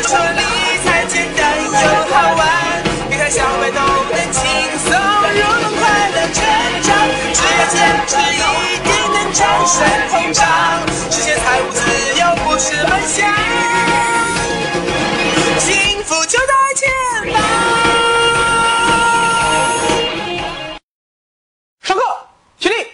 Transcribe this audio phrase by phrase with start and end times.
[0.00, 0.40] 哥说理
[0.82, 2.40] 财简单又好玩，
[3.10, 4.40] 理财小白都能轻
[4.78, 6.40] 松入门，快乐成
[6.82, 6.88] 长，
[7.34, 7.76] 只要坚
[8.06, 8.40] 持一
[8.78, 9.76] 定能战胜
[10.08, 10.40] 通胀，
[11.10, 11.80] 实现财务自
[12.18, 13.28] 由不是梦想，
[15.58, 16.88] 幸福就在前
[17.34, 17.42] 方。
[21.82, 22.02] 上课，
[22.58, 22.86] 起立，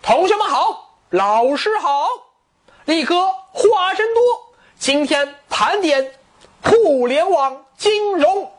[0.00, 2.08] 同学们好，老师好，
[2.86, 4.22] 力哥话真多，
[4.78, 6.12] 今天盘点
[6.66, 8.50] 互联网金融。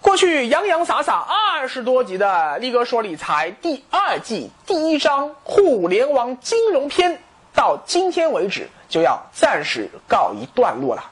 [0.00, 7.22] 过去洋洋洒洒二十多集的力哥说理财第二季第一章互联网金融篇，
[7.54, 11.04] 到今天为止就要暂时告一段落了。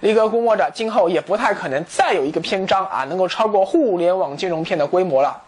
[0.00, 5.42] 力哥估摸着今后也不太可能再有一个篇章啊能够超过互联网金融篇的规模了。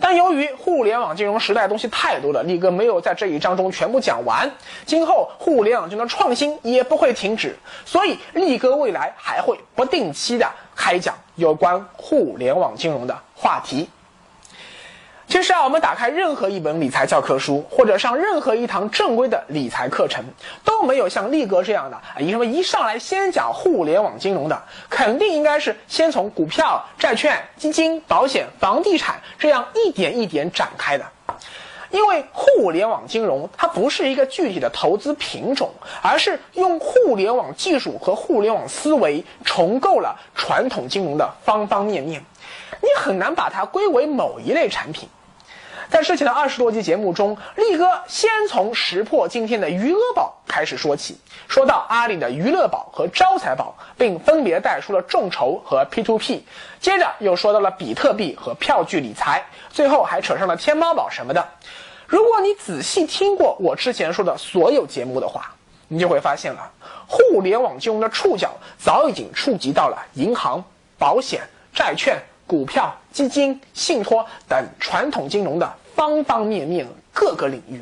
[0.00, 4.50] 但由于互联网金融时代东西太多了，力哥没有在这一章中全部讲完。
[4.86, 7.54] 今后互联网金融创新也不会停止，
[7.84, 13.88] 所以力哥未来还会不定期的开讲有关互联网金融的话题。
[15.30, 20.24] 其实啊，我们打开任何一本理财教科书，或者上任何一堂正规的理财课程，
[20.64, 31.06] 都没有像力哥这样的啊，一什么一上来先讲互联网金融的，肯定应该是先从股票、债券、基金、保险、房地产这样一点一点展开的。
[31.92, 35.70] 因为互联网金融它不是一个具体的投资品种，
[36.02, 42.20] 而是用互联网技术和互联网思维重构了传统金融的方方面面，
[42.80, 45.08] 你很难把它归为某一类产品。
[45.90, 56.42] 在之前的二十多集节目中，力哥先从识破今天的余额宝开始说起，说到阿里的娱乐宝和招财宝，并分别带出了众筹和 P2P，
[56.78, 61.48] 接着又说到了比特币和票据理财，最后还扯上了天猫宝什么的。
[62.06, 65.52] 如果你仔细听过我之前说的所有节目的话，
[65.88, 66.70] 你就会发现了，
[67.08, 70.62] 互联网金融的触角早已经触及到了银行、
[70.96, 71.40] 保险、
[71.74, 72.16] 债券。
[72.46, 77.78] 股票、基金、信托等传统金融的方方面面各个领域。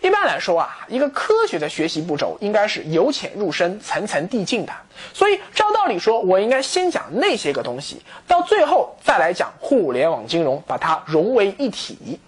[0.00, 4.72] 一般来说啊，一个科学的学习步骤应该是由浅入深、层层递进的。
[5.12, 12.20] 所以照道理说，我应该先讲那些个东西，到最后再来讲互联网金融，把它融为一体。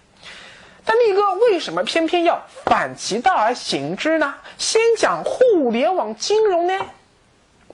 [0.85, 4.35] 但力哥为什么偏偏要反其道而行之呢？
[4.57, 6.75] 先讲互联网金融呢？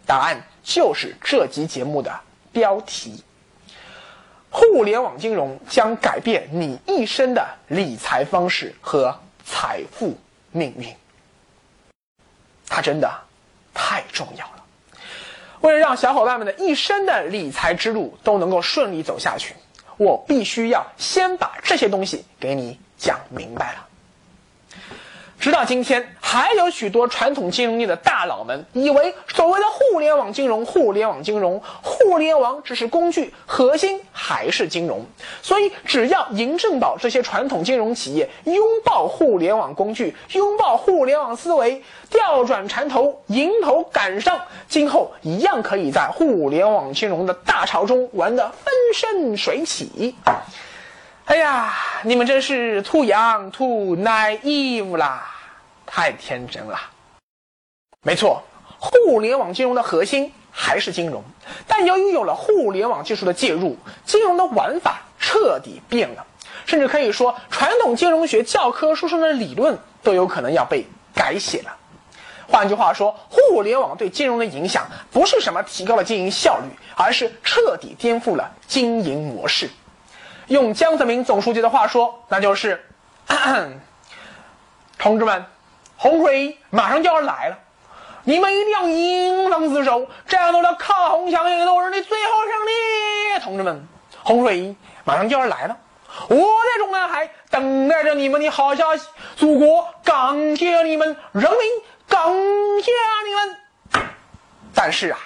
[0.05, 2.13] 答案就是这集节目的
[2.53, 3.25] 标题。
[4.57, 10.17] 互联网金融将改变你一生的理财方式和财富
[10.53, 10.95] 命运，
[12.69, 13.13] 它真的
[13.75, 14.65] 太重要了。
[15.61, 19.57] 为了让小伙伴们的一生的理财之路都能够顺利走下去，
[19.97, 23.89] 我必须要先把这些东西给你讲明白了。
[25.45, 35.05] 直到今天，还有许多传统金融业的大佬们以为，所谓的互联网金融，互联网金融，互联网只是工具，核心还是金融。
[35.43, 38.57] 所以，只要银正宝这些传统金融企业拥
[38.87, 50.17] 抱互联网工具，拥抱互联网思维，调转船头，迎头赶上，今后一样可以在互联网金融的大潮中玩得风生水起。
[51.27, 55.33] 哎呀，你们真是 too young, too naive 啦！
[55.87, 56.79] 太天真了。
[58.03, 58.43] 没错，
[58.79, 61.25] 互联网金融的核心还是金融，
[61.67, 66.27] 但由于有了互联网技术的介入，金融的玩法彻底变了，
[66.67, 70.85] 甚至可以说，传统金融学教科书上的理论都有可能要被
[71.15, 71.75] 改写了。
[72.47, 79.71] 换句话说，互联网对金融的影响不是什么提高了经营效率，而是彻底颠覆了经营模式。
[80.49, 82.85] 用江泽民总书记的话说，那就是
[83.27, 83.71] ：“咳 咳
[84.99, 85.43] 同志们。”
[86.05, 87.57] 洪水马上就要来了，
[88.25, 93.41] 你们一定要迎难自守，战斗的抗洪抢险斗士的最后胜利。
[93.43, 93.89] 同志们，
[94.23, 95.79] 洪水马上就要来了，
[96.29, 99.07] 我在中南海等待着你们的好消息。
[99.37, 101.61] 祖国感谢你们，人民
[102.07, 102.23] 感
[102.83, 102.93] 谢
[103.25, 104.07] 你们。
[104.75, 105.19] 但是啊，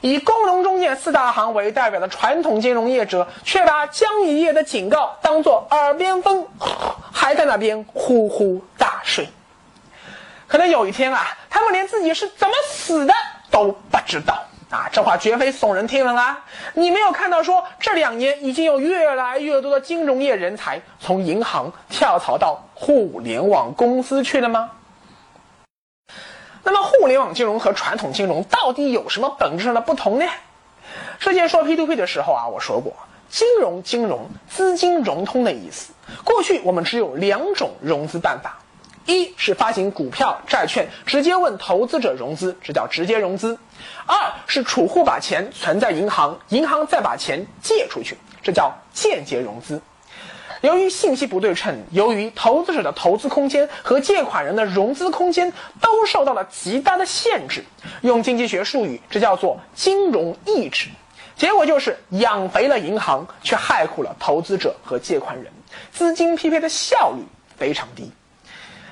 [0.00, 6.48] 以工农中建四大行为代表的传统金融业者，却把江一夜的警告当作耳边风，
[7.12, 9.28] 还在那边呼呼大睡。
[10.46, 13.12] 可能有一天啊，他们连自己是怎么死的
[13.50, 14.88] 都不知道啊！
[14.92, 16.44] 这话绝非耸人听闻啊！
[16.74, 24.70] 你没有看到说这两年已经有越来越多的金融业人才从银行跳槽到互联网公司去了吗？
[26.62, 30.26] 那么，互联网金融和传统金融到底有什么本质上的不同呢？
[31.18, 32.92] 之前说 P to P 的时候啊，我说过，
[33.28, 35.92] 金融金融资金融通的意思。
[36.24, 38.58] 过去我们只有两种融资办法。
[39.06, 43.56] 一是发行股票、债券，直接问投资者融资，这叫直接融资；
[44.04, 49.80] 二是储户把钱存在银行，银行再把钱借出去，这叫间接融资。
[50.62, 57.64] 由于信息不对称，由于投资者的投资空间和借款人的融资空间都受到了极大的限制，
[58.00, 60.88] 用经济学术语，这叫做金融抑制。
[61.36, 65.52] 结果就是养肥了银行，却害苦了投资者和借款人，
[65.92, 67.22] 资金匹配的效率
[67.56, 68.10] 非常低。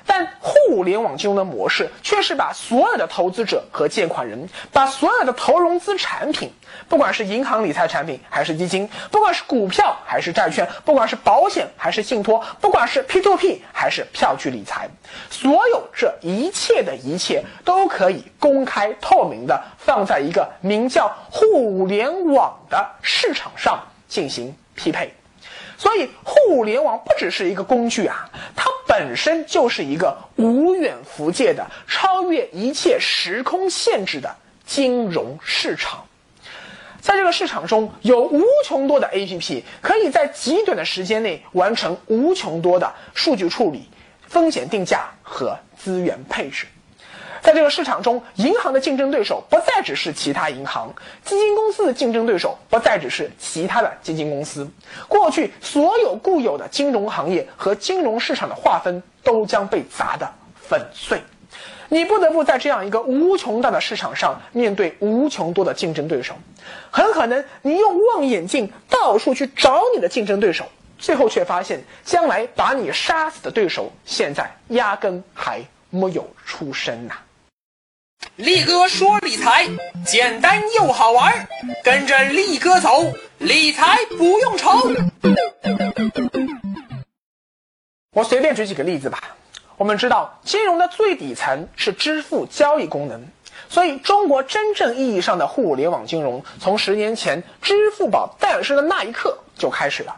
[0.07, 6.53] 但互联网金融的模式却是把所有的投资者和借款人，把所有的投融资产品，
[6.89, 14.89] 不管是银行理财产品还是基金，不管是股票还是债券，不管是保险还是信托，不管是 P2P 还是票据理财，
[15.31, 23.79] 所有这一切的一切都可以公开透明的放在一个名叫互联网的市场上
[24.09, 25.13] 进行匹配。
[25.85, 34.35] 所以，互联网不只是一个工具啊，它本身就是一个无远弗届的、超越一切时空限制的
[34.65, 36.07] 金融市场。
[37.03, 43.87] 在这个市场中，有无穷多的 APP，可以在极短的时间内完成无穷多的数据处理、
[44.27, 46.67] 风险定价和资源配置。
[47.45, 50.95] 在这个市场中，银行的竞争对手不再只是其他银行，
[51.27, 54.67] 基金公司的竞争对手不再只是其他的基金公司。
[55.09, 60.27] 过去所有固有的金融行业和金融市场的划分都将被砸得
[60.57, 61.21] 粉碎。
[61.91, 66.35] 你不得不在这样一个无穷大的市场上面对无穷多的竞争对手。
[66.91, 70.65] 很可能你用望远镜到处去找你的竞争对手，
[70.99, 77.15] 最后却发现将来把你杀死的对手现在压根还没有出生呐。
[78.37, 79.65] 力哥说理财
[80.05, 81.47] 简单又好玩，
[81.85, 84.71] 跟着力哥走，理财不用愁。
[88.11, 89.37] 我随便举几个例子吧。
[89.77, 93.23] 我们知道，金融的最底层是支付交易功能，
[93.69, 100.17] 所以中国真正意义上的互联网金融，从十年前支付宝诞生的那一刻就开始了。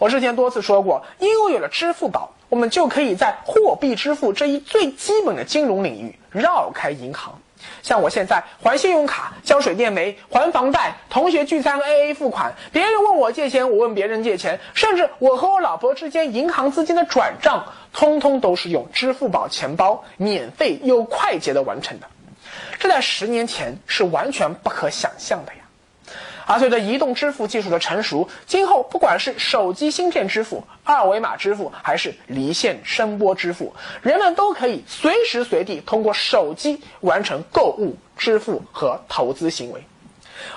[0.00, 2.34] 我之前多次说过，因为有了支付宝。
[2.48, 7.40] 我们就可以在货币支付这一最基本的金融领域绕开银行。
[7.82, 22.06] 像我现在还信用卡、交水电煤、还房贷、同学聚餐 AA 付款，别人问我借钱，我问别人借钱，甚至我和我老婆之间银行资金的转账，通通都是用支付宝钱包免费又快捷的完成的。
[22.78, 25.58] 这在十年前是完全不可想象的呀。
[26.48, 39.84] 而随着移动支付技术的成熟，今后不管是手机芯片支付、二维码支付，还是离线声波支付，人们都可以随时随地通过手机完成购物、支付和投资行为。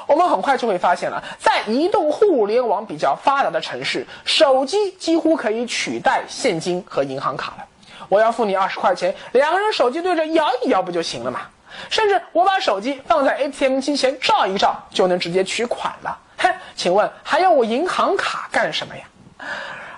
[0.07, 7.65] 我们很快就会发现了，在移动互联网比较发达的城市，手机几乎可以取代现金和银行卡了。
[8.07, 11.41] 我要付你二十块钱，两个人手机对着摇一摇不就行了吗？
[11.89, 16.17] 甚至我把手机放在 ATM 机前照一照，就能直接取款了。
[16.37, 19.03] 哼，请问还要我银行卡干什么呀？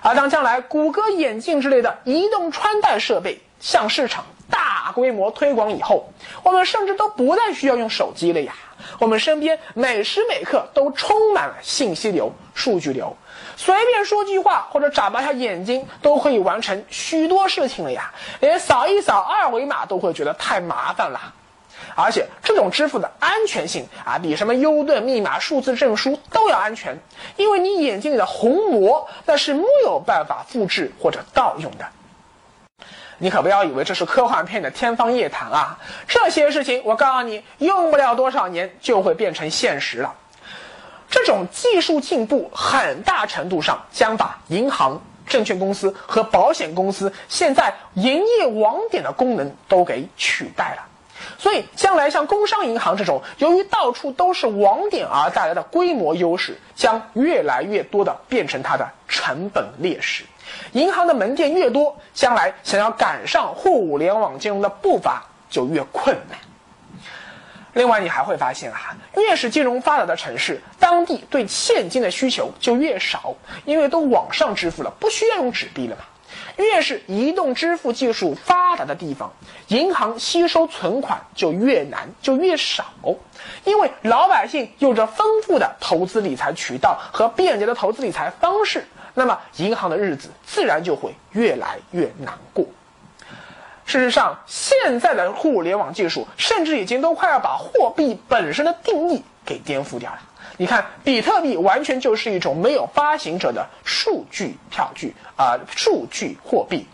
[0.02, 6.12] 而当将来谷歌眼镜之类的移动穿戴设备向市场大规模推广以后，
[6.42, 8.54] 我们甚至都不再需要用手机了呀。
[8.98, 13.16] 我们身边每时每刻都充满了信息流、数据流，
[13.56, 18.12] 随便说句话或者眨巴下眼睛都可以完成许多事情了呀。
[18.40, 21.32] 连扫一扫二维码都会觉得太麻烦了。
[21.94, 26.98] 而且这种支付的安全性啊，比什么 U 盾、密码、数字证书都要安全，
[27.36, 31.86] 因为你眼睛里的虹膜那是没有办法复制或者盗用的。
[33.18, 35.78] 你可不要以为这是科幻片的天方夜谭啊！
[36.08, 40.14] 这些事情我告诉你，用不了多少年就会变成现实了。
[41.08, 50.82] 这种技术进步很大程度上将把银行、证券公司和保险公司现在营业网点的功能都给取代了。
[51.38, 60.24] 所以，将来像工商银行这种由于到处都是网点而带来的规模优势，将越来越多的变成它的成本劣势。
[60.72, 66.38] 银行的门店越多，将来想要赶上互联网金融的步伐就越困难。
[67.72, 76.04] 另外，你还会发现啊，越是金融发达的城市，当地对现金的需求就越少，因为都网上支付了，不需要用纸币了嘛。
[76.56, 79.32] 越是移动支付技术发达的地方，
[79.68, 82.84] 银行吸收存款就越难，就越少，
[83.64, 92.66] 因为老百姓有着丰富的投资理财渠道和便捷的投资理财方式，那么银行的日子自然就会越来越难过。
[93.86, 100.20] 事实上，现在的互联网技术甚至已经都快要把货币本身的定义给颠覆掉了。
[100.56, 106.86] 你看，比特币完全就是一种没有发行者的数据票据啊，数据货币。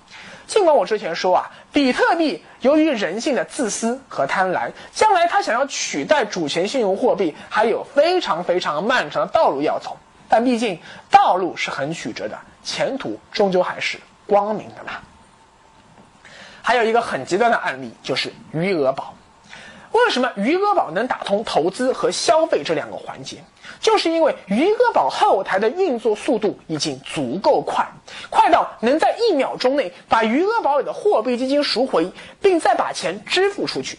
[0.47, 9.99] 尽管我之前说啊，比特币由于人性的自私和贪婪，将来它想要取代主权信用货币，还有非常非常漫长的道路要走。
[10.29, 14.93] 但毕竟道路是很曲折的，前途终究还是光明的嘛。
[16.63, 19.15] 还有一个很极端的案例，就是余额宝。
[19.93, 23.39] 为什么余额宝能打通投资和消费这两个环节？
[23.81, 27.87] 就是因为余额宝后台的运作速度已经足够快，
[28.29, 33.99] 快到能在一秒钟内把余额宝里的货币基金赎回，并再把钱支付出去。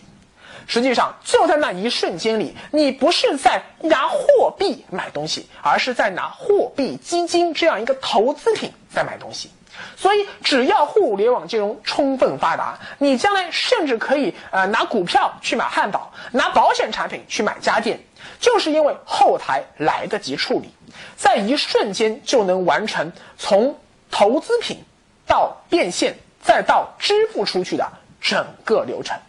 [0.71, 9.51] 实际上，就在那一瞬间里，你不是在拿货币买东西，而是在拿货币基金这样一个投资品在买东西。
[9.97, 17.99] 所以，只要互联网金融充分发达，你将来甚至可以呃拿股票去买汉堡，拿保险产品去买家电，
[18.39, 20.69] 就是因为后台来得及处理，
[21.17, 23.77] 在一瞬间就能完成从
[24.09, 24.77] 投资品
[25.27, 29.19] 到变现再到支付出去的整个流程。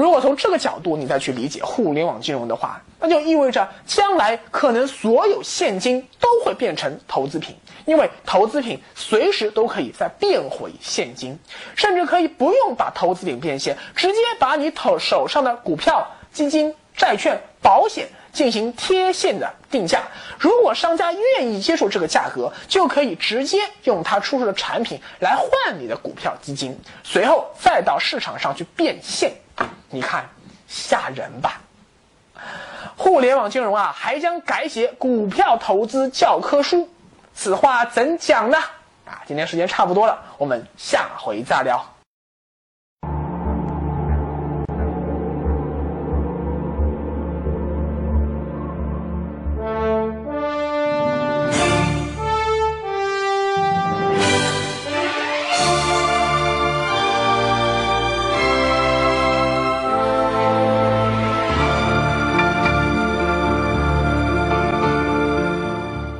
[0.00, 7.54] 如果从这个角度你再去理解互联网金融的话，那就意味着将来可能所有现金都会变成投资品，
[7.84, 11.38] 因为投资品随时都可以再变回现金，
[11.76, 20.04] 甚至可以不用把投资品变现，直接把你投手上的股票、基金、债券、保险进行贴现的定价。
[20.38, 29.34] 如果商家愿意接受这个价格，就可以直接用他出售的产品来换你的股票、基金，随后再到市场上去变现。
[29.90, 30.28] 你看，
[30.68, 31.60] 吓人吧？
[32.96, 36.88] 互联网金融啊，还将改写股票投资教科书，
[37.34, 38.58] 此话怎讲呢？
[39.04, 41.99] 啊，今天时间差不多了，我们下回再聊。